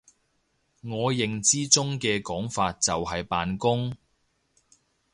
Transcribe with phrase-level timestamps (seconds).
[0.81, 3.95] 我認知中嘅講法就係扮工！